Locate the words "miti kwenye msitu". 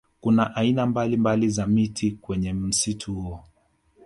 1.67-3.13